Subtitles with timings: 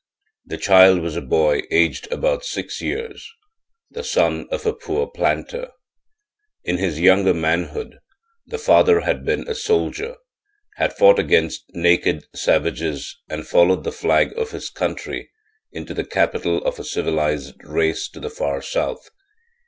[0.47, 3.31] The child was a boy aged about six years,
[3.91, 5.69] the son of a poor planter.
[6.63, 7.99] In his younger manhood
[8.47, 10.15] the father had been a soldier,
[10.77, 15.29] had fought against naked savages and followed the flag of his country
[15.71, 19.07] into the capital of a civilized race to the far South.